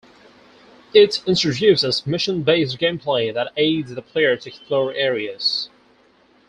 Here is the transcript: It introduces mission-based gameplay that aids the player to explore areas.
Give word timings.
It 0.95 1.21
introduces 1.27 2.07
mission-based 2.07 2.79
gameplay 2.79 3.31
that 3.35 3.53
aids 3.55 3.93
the 3.93 4.01
player 4.01 4.35
to 4.35 4.49
explore 4.49 4.91
areas. 4.95 5.69